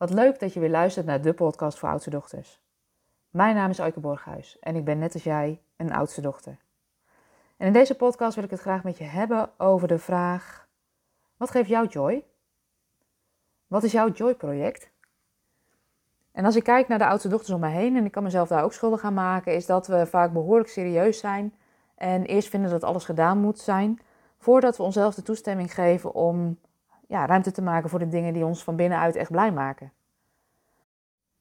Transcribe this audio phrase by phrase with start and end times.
[0.00, 2.60] Wat leuk dat je weer luistert naar de podcast voor oudste dochters.
[3.30, 6.58] Mijn naam is Eike Borghuis en ik ben net als jij een oudste dochter.
[7.56, 10.68] En in deze podcast wil ik het graag met je hebben over de vraag:
[11.36, 12.24] wat geeft jou joy?
[13.66, 14.90] Wat is jouw joy-project?
[16.32, 18.48] En als ik kijk naar de oudste dochters om me heen, en ik kan mezelf
[18.48, 21.54] daar ook schuldig aan maken, is dat we vaak behoorlijk serieus zijn
[21.94, 24.00] en eerst vinden dat alles gedaan moet zijn,
[24.38, 26.58] voordat we onszelf de toestemming geven om
[27.10, 29.92] ja, ruimte te maken voor de dingen die ons van binnenuit echt blij maken.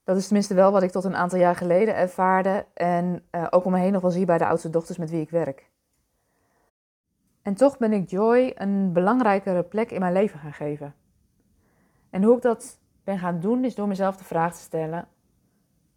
[0.03, 3.65] Dat is tenminste wel wat ik tot een aantal jaar geleden ervaarde en uh, ook
[3.65, 5.69] om me heen nog wel zie bij de oudste dochters met wie ik werk.
[7.41, 10.95] En toch ben ik Joy een belangrijkere plek in mijn leven gaan geven.
[12.09, 15.07] En hoe ik dat ben gaan doen is door mezelf de vraag te stellen: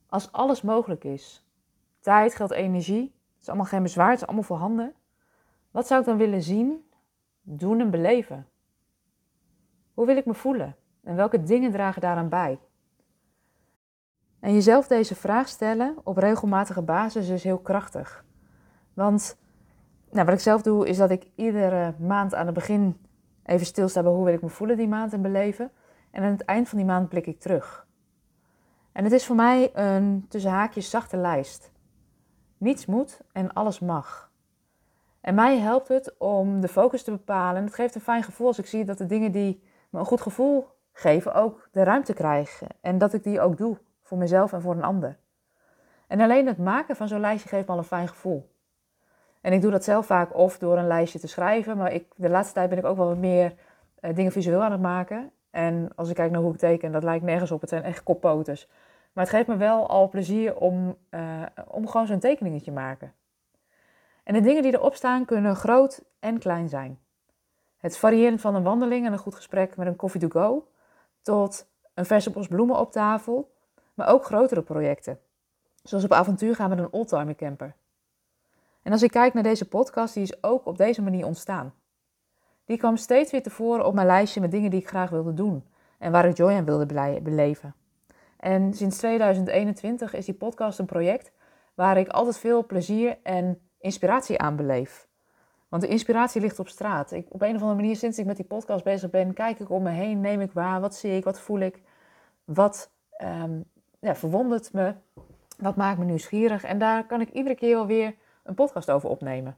[0.07, 1.47] als alles mogelijk is,
[2.01, 4.95] tijd, geld, energie, het is allemaal geen bezwaar, het is allemaal voorhanden,
[5.71, 6.85] wat zou ik dan willen zien,
[7.43, 8.47] doen en beleven?
[9.95, 10.77] Hoe wil ik me voelen?
[11.05, 12.59] En welke dingen dragen daaraan bij?
[14.41, 18.25] En jezelf deze vraag stellen op regelmatige basis is heel krachtig.
[18.95, 19.39] Want
[20.11, 22.97] nou, wat ik zelf doe, is dat ik iedere maand aan het begin
[23.45, 25.71] even stilsta bij hoe wil ik me voelen die maand en beleven.
[26.11, 27.87] En aan het eind van die maand blik ik terug.
[28.93, 31.73] En het is voor mij een tussen haakjes zachte lijst.
[32.59, 34.31] Niets moet en alles mag.
[35.21, 37.57] En mij helpt het om de focus te bepalen.
[37.57, 40.05] En het geeft een fijn gevoel als ik zie dat de dingen die me een
[40.05, 42.69] goed gevoel geven ook de ruimte krijgen.
[42.81, 45.19] En dat ik die ook doe voor mezelf en voor een ander.
[46.07, 48.51] En alleen het maken van zo'n lijstje geeft me al een fijn gevoel.
[49.41, 52.29] En ik doe dat zelf vaak of door een lijstje te schrijven, maar ik, de
[52.29, 53.55] laatste tijd ben ik ook wel wat meer
[54.01, 55.31] uh, dingen visueel aan het maken.
[55.51, 57.61] En als ik kijk naar hoe ik teken, dat lijkt nergens op.
[57.61, 58.69] Het zijn echt koppoters.
[59.13, 63.13] Maar het geeft me wel al plezier om, uh, om gewoon zo'n tekeningetje te maken.
[64.25, 66.99] En de dingen die erop staan kunnen groot en klein zijn.
[67.83, 70.69] Het variëren van een wandeling en een goed gesprek met een coffee to go,
[71.23, 73.53] tot een verse bos bloemen op tafel,
[73.95, 75.19] maar ook grotere projecten.
[75.83, 77.75] Zoals op avontuur gaan met een oldtimer camper.
[78.83, 81.75] En als ik kijk naar deze podcast, die is ook op deze manier ontstaan.
[82.65, 85.65] Die kwam steeds weer tevoren op mijn lijstje met dingen die ik graag wilde doen
[85.99, 87.75] en waar ik joy aan wilde beleven.
[88.37, 91.33] En sinds 2021 is die podcast een project
[91.75, 95.11] waar ik altijd veel plezier en inspiratie aan beleef.
[95.73, 97.11] Want de inspiratie ligt op straat.
[97.11, 99.71] Ik, op een of andere manier, sinds ik met die podcast bezig ben, kijk ik
[99.71, 101.83] om me heen, neem ik waar, wat zie ik, wat voel ik,
[102.45, 102.91] wat
[103.23, 103.65] um,
[104.01, 104.95] ja, verwondert me,
[105.59, 106.65] wat maakt me nieuwsgierig.
[106.65, 109.57] En daar kan ik iedere keer wel weer een podcast over opnemen.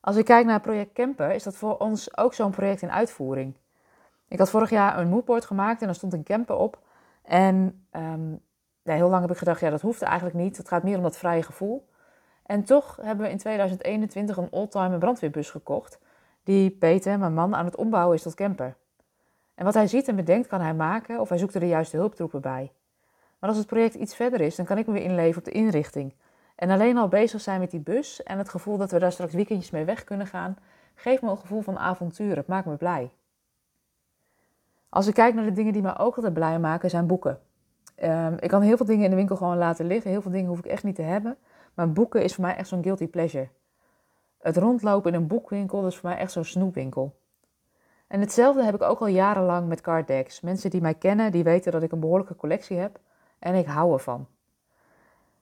[0.00, 3.54] Als ik kijk naar project Camper, is dat voor ons ook zo'n project in uitvoering.
[4.28, 6.78] Ik had vorig jaar een moodboard gemaakt en daar stond een camper op.
[7.22, 8.40] En um,
[8.82, 10.56] ja, heel lang heb ik gedacht, ja, dat hoeft eigenlijk niet.
[10.56, 11.88] Het gaat meer om dat vrije gevoel.
[12.48, 15.98] En toch hebben we in 2021 een oldtimer brandweerbus gekocht,
[16.42, 18.76] die Peter, mijn man, aan het ombouwen is tot camper.
[19.54, 21.96] En wat hij ziet en bedenkt kan hij maken, of hij zoekt er de juiste
[21.96, 22.72] hulptroepen bij.
[23.38, 25.50] Maar als het project iets verder is, dan kan ik me weer inleven op de
[25.50, 26.14] inrichting.
[26.54, 29.34] En alleen al bezig zijn met die bus en het gevoel dat we daar straks
[29.34, 30.58] weekendjes mee weg kunnen gaan,
[30.94, 32.36] geeft me een gevoel van avontuur.
[32.36, 33.10] Het maakt me blij.
[34.88, 37.40] Als ik kijk naar de dingen die me ook altijd blij maken, zijn boeken.
[38.02, 40.10] Um, ik kan heel veel dingen in de winkel gewoon laten liggen.
[40.10, 41.36] Heel veel dingen hoef ik echt niet te hebben.
[41.74, 43.48] Maar boeken is voor mij echt zo'n guilty pleasure.
[44.38, 47.16] Het rondlopen in een boekwinkel is voor mij echt zo'n snoepwinkel.
[48.06, 50.40] En hetzelfde heb ik ook al jarenlang met card decks.
[50.40, 53.00] Mensen die mij kennen, die weten dat ik een behoorlijke collectie heb.
[53.38, 54.26] En ik hou ervan.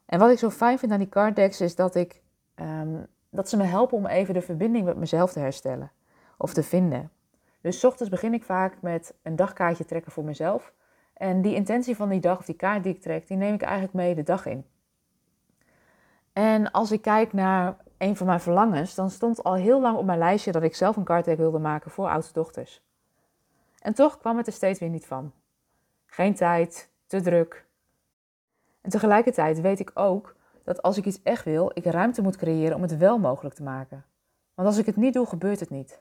[0.06, 2.22] En wat ik zo fijn vind aan die card decks is dat, ik,
[2.54, 5.90] um, dat ze me helpen om even de verbinding met mezelf te herstellen.
[6.36, 7.10] Of te vinden.
[7.60, 10.72] Dus ochtends begin ik vaak met een dagkaartje trekken voor mezelf.
[11.16, 13.62] En die intentie van die dag, of die kaart die ik trek, die neem ik
[13.62, 14.66] eigenlijk mee de dag in.
[16.32, 20.04] En als ik kijk naar een van mijn verlangens, dan stond al heel lang op
[20.04, 22.82] mijn lijstje dat ik zelf een carddeck wilde maken voor oudste dochters.
[23.78, 25.32] En toch kwam het er steeds weer niet van.
[26.06, 27.66] Geen tijd, te druk.
[28.80, 32.76] En tegelijkertijd weet ik ook dat als ik iets echt wil, ik ruimte moet creëren
[32.76, 34.04] om het wel mogelijk te maken.
[34.54, 36.00] Want als ik het niet doe, gebeurt het niet.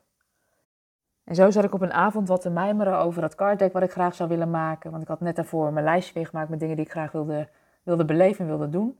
[1.25, 3.91] En zo zat ik op een avond wat te mijmeren over dat carddeck wat ik
[3.91, 4.91] graag zou willen maken.
[4.91, 7.49] Want ik had net daarvoor mijn lijstje weer gemaakt met dingen die ik graag wilde,
[7.83, 8.99] wilde beleven en wilde doen.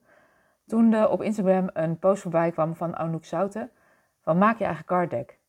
[0.68, 3.72] Toen er op Instagram een post voorbij kwam van Anouk Souten
[4.22, 5.39] van maak je eigen card deck.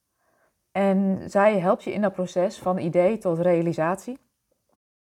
[0.73, 4.19] En zij helpt je in dat proces van idee tot realisatie.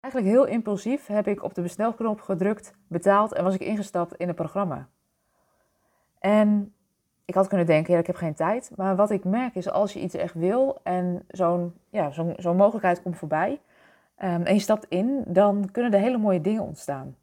[0.01, 4.27] Eigenlijk heel impulsief heb ik op de bestelknop gedrukt, betaald en was ik ingestapt in
[4.27, 4.89] het programma.
[6.19, 6.75] En
[7.31, 8.71] ik had kunnen denken, ja, ik heb geen tijd.
[8.77, 12.57] Maar wat ik merk is, als je iets echt wil en zo'n ja, zo'n zo'n
[12.57, 13.61] mogelijkheid komt voorbij
[14.23, 17.17] um, en je stapt in, dan kunnen er hele mooie dingen ontstaan.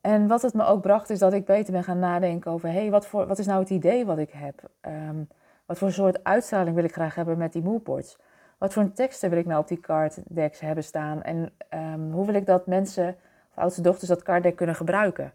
[0.00, 2.80] En wat het me ook bracht, is dat ik beter ben gaan nadenken over: hé,
[2.80, 4.70] hey, wat, voor, wat is nou het idee wat ik heb?
[4.86, 5.28] Um,
[5.66, 8.18] wat voor soort uitstraling wil ik graag hebben met die moodboards?
[8.58, 9.80] Wat voor teksten wil ik nou op die
[10.28, 11.22] decks hebben staan?
[11.22, 13.08] En ehm, hoe wil ik dat mensen,
[13.50, 15.32] of oudste dochters, dat deck kunnen gebruiken?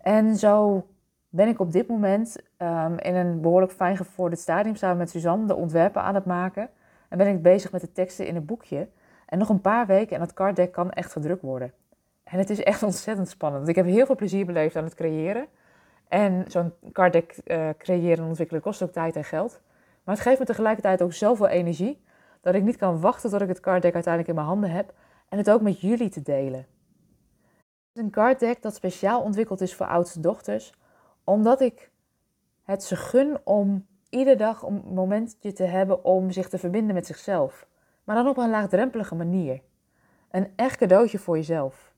[0.00, 0.86] En zo
[1.30, 5.46] ben ik op dit moment um, in een behoorlijk fijn gevorderd stadium samen met Suzanne
[5.46, 6.68] de ontwerpen aan het maken.
[7.08, 8.88] En ben ik bezig met de teksten in een boekje.
[9.26, 11.72] En nog een paar weken en dat carddeck kan echt gedrukt worden.
[12.24, 13.68] En het is echt ontzettend spannend.
[13.68, 15.46] Ik heb heel veel plezier beleefd aan het creëren.
[16.08, 19.60] En zo'n carddeck uh, creëren en ontwikkelen kost ook tijd en geld.
[20.04, 22.02] Maar het geeft me tegelijkertijd ook zoveel energie
[22.40, 24.92] dat ik niet kan wachten tot ik het carddeck uiteindelijk in mijn handen heb
[25.28, 26.58] en het ook met jullie te delen.
[26.58, 30.74] Het is een carddeck dat speciaal ontwikkeld is voor oudste dochters,
[31.30, 31.90] omdat ik
[32.62, 37.06] het ze gun om iedere dag een momentje te hebben om zich te verbinden met
[37.06, 37.66] zichzelf.
[38.04, 39.60] Maar dan op een laagdrempelige manier.
[40.30, 41.94] Een echt cadeautje voor jezelf.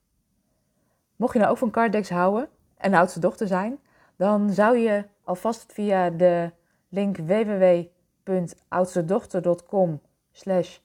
[1.15, 3.79] Mocht je nou ook van carddecks houden en oudste dochter zijn,
[4.15, 6.51] dan zou je alvast via de
[6.89, 10.01] link www.oudstedochter.com
[10.31, 10.79] slash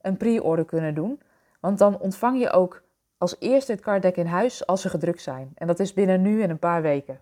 [0.00, 1.20] een pre-order kunnen doen.
[1.60, 2.82] Want dan ontvang je ook
[3.22, 5.52] als eerste het carddeck in huis als ze gedrukt zijn.
[5.54, 7.20] En dat is binnen nu en een paar weken.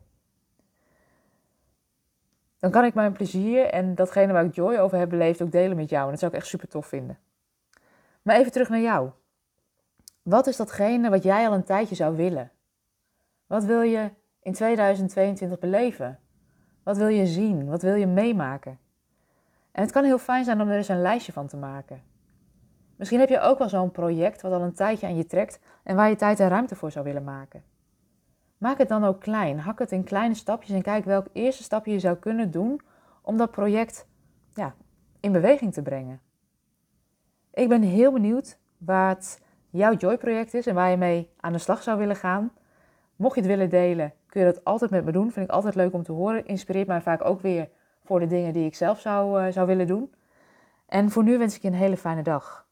[2.58, 5.76] Dan kan ik mijn plezier en datgene waar ik joy over heb beleefd ook delen
[5.76, 6.05] met jou.
[6.05, 7.19] En dat zou ik echt super tof vinden.
[8.23, 9.11] Maar even terug naar jou.
[10.23, 12.50] Wat is datgene wat jij al een tijdje zou willen?
[13.47, 14.11] Wat wil je
[14.43, 16.19] in 2022 beleven?
[16.82, 17.67] Wat wil je zien?
[17.67, 18.79] Wat wil je meemaken?
[19.73, 22.02] En het kan heel fijn zijn om er eens een lijstje van te maken.
[23.00, 25.97] Misschien heb je ook wel zo'n project wat al een tijdje aan je trekt en
[25.97, 27.62] waar je tijd en ruimte voor zou willen maken.
[28.58, 29.58] Maak het dan ook klein.
[29.58, 32.81] Hak het in kleine stapjes en kijk welk eerste stapje je zou kunnen doen
[33.23, 34.08] om dat project
[34.55, 34.75] ja,
[35.20, 36.20] in beweging te brengen.
[37.52, 41.82] Ik ben heel benieuwd wat jouw Joy-project is en waar je mee aan de slag
[41.82, 42.52] zou willen gaan.
[43.17, 45.32] Mocht je het willen delen, kun je dat altijd met me doen.
[45.32, 46.47] Vind ik altijd leuk om te horen.
[46.47, 47.69] Inspireert mij vaak ook weer
[48.05, 50.14] voor de dingen die ik zelf zou, uh, zou willen doen.
[50.87, 52.69] En voor nu wens ik je een hele fijne dag.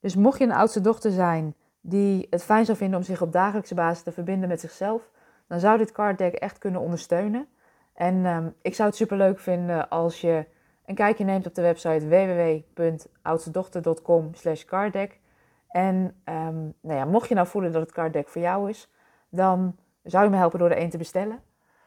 [0.00, 3.32] Dus mocht je een oudste dochter zijn die het fijn zou vinden om zich op
[3.32, 5.10] dagelijkse basis te verbinden met zichzelf,
[5.46, 7.48] dan zou dit card deck echt kunnen ondersteunen.
[7.94, 10.46] En um, ik zou het superleuk vinden als je
[10.86, 15.20] een kijkje neemt op de website www.oudstedochter.com slash carddeck.
[15.68, 18.90] En um, nou ja, mocht je nou voelen dat het card deck voor jou is,
[19.28, 21.40] dan zou je me helpen door er één te bestellen.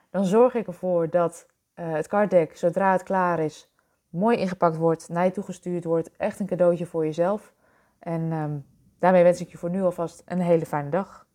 [0.10, 3.72] Dan zorg ik ervoor dat uh, het carddeck, zodra het klaar is,
[4.10, 6.18] mooi ingepakt wordt, naar je toegestuurd wordt.
[6.18, 7.54] Echt een cadeautje voor jezelf.
[8.02, 8.66] En um,
[9.00, 11.28] daarmee wens ik je voor nu alvast een hele fijne dag.